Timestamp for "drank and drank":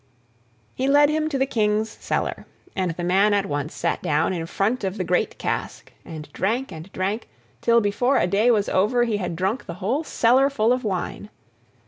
6.33-7.29